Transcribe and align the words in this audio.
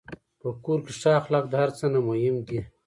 په 0.39 0.47
کور 0.63 0.79
کې 0.85 0.91
ښه 0.99 1.09
اخلاق 1.19 1.45
د 1.49 1.53
هر 1.61 1.69
څه 1.77 1.85
نه 1.93 1.99
مهم 2.07 2.35
دي. 2.47 2.59